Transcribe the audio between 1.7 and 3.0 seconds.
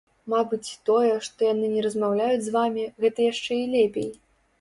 не размаўляюць з вамі,